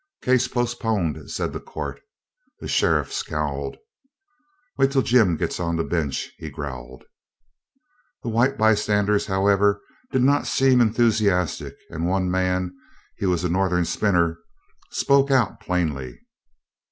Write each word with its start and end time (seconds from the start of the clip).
"Case 0.23 0.47
postponed," 0.47 1.29
said 1.29 1.53
the 1.53 1.59
Court. 1.59 2.01
The 2.59 2.67
sheriff 2.67 3.13
scowled. 3.13 3.77
"Wait 4.75 4.91
till 4.91 5.03
Jim 5.03 5.37
gets 5.37 5.59
on 5.59 5.75
the 5.75 5.83
bench," 5.83 6.31
he 6.39 6.49
growled. 6.49 7.03
The 8.23 8.29
white 8.29 8.57
bystanders, 8.57 9.27
however, 9.27 9.79
did 10.11 10.23
not 10.23 10.47
seem 10.47 10.81
enthusiastic 10.81 11.75
and 11.91 12.07
one 12.07 12.31
man 12.31 12.75
he 13.17 13.27
was 13.27 13.43
a 13.43 13.49
Northern 13.49 13.85
spinner 13.85 14.39
spoke 14.89 15.29
out 15.29 15.59
plainly. 15.59 16.19